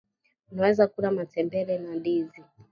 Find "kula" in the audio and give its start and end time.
0.87-1.11